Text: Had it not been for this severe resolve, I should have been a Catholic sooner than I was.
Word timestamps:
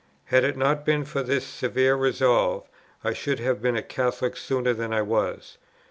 Had 0.25 0.43
it 0.43 0.57
not 0.57 0.83
been 0.83 1.05
for 1.05 1.21
this 1.21 1.45
severe 1.45 1.95
resolve, 1.95 2.67
I 3.03 3.13
should 3.13 3.37
have 3.37 3.61
been 3.61 3.77
a 3.77 3.83
Catholic 3.83 4.35
sooner 4.35 4.73
than 4.73 4.91
I 4.91 5.03
was. 5.03 5.59